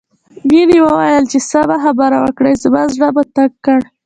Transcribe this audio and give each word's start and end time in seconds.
مينې 0.51 0.79
وويل 0.83 1.23
چې 1.31 1.37
سمه 1.51 1.77
خبره 1.83 2.17
وکړئ 2.21 2.53
زما 2.63 2.81
زړه 2.93 3.07
مو 3.15 3.23
تنګ 3.35 3.53
کړ 3.65 3.79